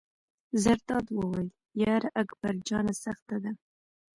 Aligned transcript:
زرداد 0.63 1.05
وویل: 1.11 1.47
یار 1.83 2.03
اکبر 2.21 2.55
جانه 2.67 2.93
سخته 3.03 3.35
ده. 3.43 3.51